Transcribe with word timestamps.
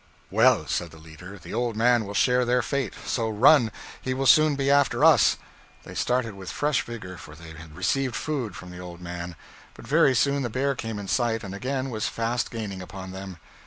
'Well,' 0.31 0.65
said 0.65 0.89
the 0.89 0.97
leader, 0.97 1.37
'the 1.37 1.53
old 1.53 1.75
man 1.77 2.05
will 2.05 2.15
share 2.15 2.43
their 2.43 2.63
fate: 2.63 2.95
so 3.05 3.29
run; 3.29 3.71
he 4.01 4.15
will 4.15 4.25
soon 4.25 4.55
be 4.55 4.71
after 4.71 5.05
us.' 5.05 5.37
They 5.83 5.93
started 5.93 6.33
with 6.33 6.49
fresh 6.51 6.81
vigor, 6.81 7.17
for 7.19 7.35
they 7.35 7.51
had 7.51 7.75
received 7.77 8.15
food 8.15 8.55
from 8.55 8.71
the 8.71 8.79
old 8.79 8.99
man: 8.99 9.35
but 9.75 9.85
very 9.85 10.15
soon 10.15 10.41
the 10.41 10.49
bear 10.49 10.73
came 10.73 10.97
in 10.97 11.07
sight, 11.07 11.43
and 11.43 11.53
again 11.53 11.91
was 11.91 12.07
fast 12.07 12.49
gaining 12.49 12.81
upon 12.81 13.11
them. 13.11 13.37